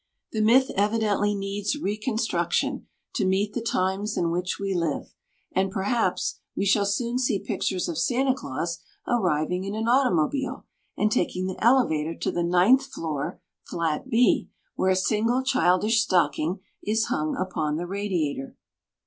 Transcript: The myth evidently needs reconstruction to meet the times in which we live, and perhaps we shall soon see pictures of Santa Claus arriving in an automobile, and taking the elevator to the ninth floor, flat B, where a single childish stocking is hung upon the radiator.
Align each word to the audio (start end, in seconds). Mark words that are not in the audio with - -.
The 0.31 0.41
myth 0.41 0.71
evidently 0.75 1.35
needs 1.35 1.75
reconstruction 1.77 2.87
to 3.13 3.23
meet 3.23 3.53
the 3.53 3.61
times 3.61 4.17
in 4.17 4.31
which 4.31 4.57
we 4.57 4.73
live, 4.73 5.13
and 5.51 5.69
perhaps 5.69 6.39
we 6.55 6.65
shall 6.65 6.87
soon 6.87 7.19
see 7.19 7.37
pictures 7.37 7.87
of 7.87 7.99
Santa 7.99 8.33
Claus 8.33 8.79
arriving 9.07 9.63
in 9.63 9.75
an 9.75 9.87
automobile, 9.87 10.65
and 10.97 11.11
taking 11.11 11.45
the 11.45 11.63
elevator 11.63 12.15
to 12.15 12.31
the 12.31 12.41
ninth 12.41 12.85
floor, 12.87 13.39
flat 13.61 14.09
B, 14.09 14.49
where 14.73 14.89
a 14.89 14.95
single 14.95 15.43
childish 15.43 16.01
stocking 16.01 16.61
is 16.81 17.05
hung 17.09 17.35
upon 17.37 17.75
the 17.77 17.85
radiator. 17.85 18.57